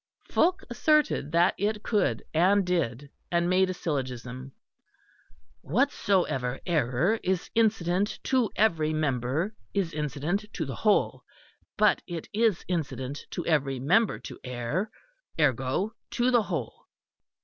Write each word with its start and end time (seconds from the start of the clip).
Fulke 0.31 0.63
asserted 0.67 1.31
that 1.31 1.53
it 1.59 1.83
could, 1.83 2.23
and 2.33 2.65
did; 2.65 3.11
and 3.31 3.47
made 3.47 3.69
a 3.69 3.73
syllogism: 3.75 4.51
"Whatsoever 5.61 6.59
error 6.65 7.19
is 7.21 7.51
incident 7.53 8.17
to 8.23 8.49
every 8.55 8.93
member, 8.93 9.53
is 9.75 9.93
incident 9.93 10.47
to 10.53 10.65
the 10.65 10.73
whole. 10.77 11.21
But 11.77 12.01
it 12.07 12.27
is 12.33 12.65
incident 12.67 13.27
to 13.29 13.45
every 13.45 13.79
member 13.79 14.17
to 14.21 14.39
err; 14.43 14.89
ergo, 15.39 15.93
to 16.13 16.31
the 16.31 16.41
whole." 16.41 16.87